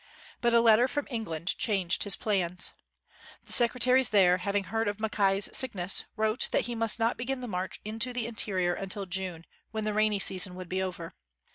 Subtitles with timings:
[0.41, 2.71] But a letter from England changed his plans.
[3.43, 7.39] The secretaries there, having heard of Mackay 's sickness, wrote that he must not begin
[7.41, 11.13] the march into the interior until June, when the rainy season would be over.